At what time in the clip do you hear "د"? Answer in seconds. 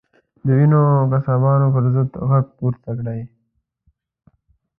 0.45-0.47